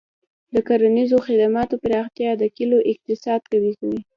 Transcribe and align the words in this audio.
د 0.53 0.55
کرنیزو 0.67 1.17
خدماتو 1.27 1.75
پراختیا 1.83 2.31
د 2.37 2.43
کلیو 2.55 2.85
اقتصاد 2.91 3.41
قوي 3.51 3.73
کوي. 3.79 3.99